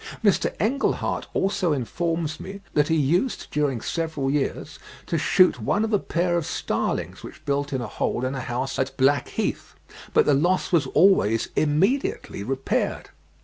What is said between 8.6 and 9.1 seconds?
at